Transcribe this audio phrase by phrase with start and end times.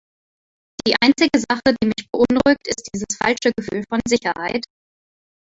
[0.87, 4.63] Die einzige Sache, die mich beunruhigt, ist dieses falsche Gefühl von Sicherheit.